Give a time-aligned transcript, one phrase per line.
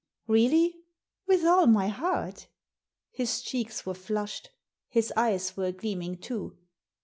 [0.25, 0.73] "Really?"
[1.27, 2.47] "With all my heart"
[3.11, 4.49] His cheeks were flushed.
[4.89, 6.57] His eyes were gleam ing too.